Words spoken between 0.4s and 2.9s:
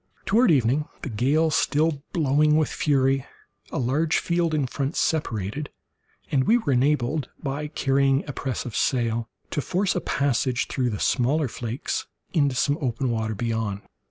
evening, the gale still blowing with